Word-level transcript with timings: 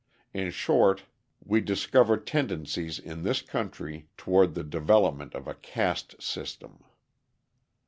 In 0.33 0.49
short, 0.49 1.03
we 1.45 1.61
discover 1.61 2.17
tendencies 2.17 2.97
in 2.97 3.21
this 3.21 3.43
country 3.43 4.07
toward 4.17 4.55
the 4.55 4.63
development 4.63 5.35
of 5.35 5.47
a 5.47 5.53
caste 5.53 6.19
system. 6.19 6.83